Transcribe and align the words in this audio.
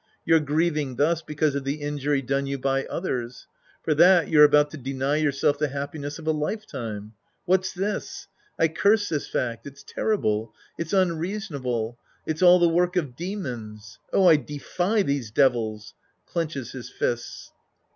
You're 0.25 0.39
griev 0.41 0.75
ing 0.77 0.95
thus 0.95 1.21
because 1.21 1.53
of 1.53 1.63
the 1.63 1.75
injury 1.79 2.23
done 2.23 2.47
you 2.47 2.57
by 2.57 2.85
others. 2.85 3.45
For 3.83 3.93
that, 3.93 4.29
you're 4.29 4.43
about 4.43 4.71
to 4.71 4.77
deny 4.77 5.17
yourself 5.17 5.59
the 5.59 5.67
happiness 5.67 6.17
of 6.17 6.25
a 6.25 6.31
lifetime. 6.31 7.13
What's 7.45 7.71
this! 7.71 8.27
I 8.57 8.67
curse 8.67 9.09
tliis 9.09 9.29
fact. 9.29 9.67
It's 9.67 9.83
terrible. 9.83 10.55
It's 10.79 10.91
unreasonable. 10.91 11.99
It's 12.25 12.41
all 12.41 12.57
the 12.57 12.67
work 12.67 12.95
of 12.95 13.15
demons. 13.15 13.99
Oh, 14.11 14.25
I 14.27 14.37
defy 14.37 15.03
these 15.03 15.29
devils! 15.29 15.93
{Clenches 16.25 16.71
his 16.71 16.89
fists.) 16.89 17.51